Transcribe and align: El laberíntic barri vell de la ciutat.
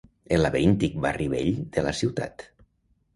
El 0.35 0.41
laberíntic 0.43 0.95
barri 1.03 1.27
vell 1.33 1.51
de 1.75 1.83
la 1.89 1.91
ciutat. 1.99 2.47